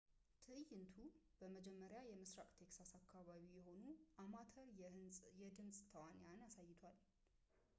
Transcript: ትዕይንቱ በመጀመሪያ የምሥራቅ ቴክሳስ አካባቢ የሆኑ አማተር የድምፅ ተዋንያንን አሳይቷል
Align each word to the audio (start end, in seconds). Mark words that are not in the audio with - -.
ትዕይንቱ 0.45 0.69
በመጀመሪያ 1.39 1.99
የምሥራቅ 2.05 2.47
ቴክሳስ 2.59 2.91
አካባቢ 2.99 3.43
የሆኑ 3.57 3.83
አማተር 4.23 4.67
የድምፅ 5.41 5.79
ተዋንያንን 5.93 6.45
አሳይቷል 6.49 6.97